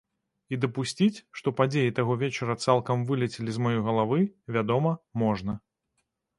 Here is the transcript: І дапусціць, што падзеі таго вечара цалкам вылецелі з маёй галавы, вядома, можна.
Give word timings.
І 0.55 0.57
дапусціць, 0.63 1.19
што 1.39 1.53
падзеі 1.59 1.91
таго 1.99 2.17
вечара 2.23 2.57
цалкам 2.67 3.05
вылецелі 3.11 3.51
з 3.61 3.69
маёй 3.69 3.79
галавы, 3.91 4.21
вядома, 4.59 4.99
можна. 5.27 5.53